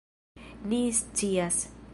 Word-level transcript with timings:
Ni 0.71 0.81
scias! 1.01 1.57